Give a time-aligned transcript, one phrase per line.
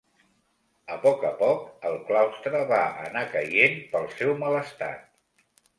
[0.95, 5.51] A poc a poc, el claustre va anar caient pel seu mal estat.